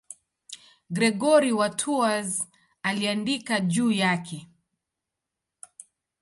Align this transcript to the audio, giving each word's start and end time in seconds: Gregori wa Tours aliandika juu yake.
Gregori 0.89 1.51
wa 1.51 1.69
Tours 1.69 2.47
aliandika 2.83 3.59
juu 3.59 3.91
yake. 3.91 4.49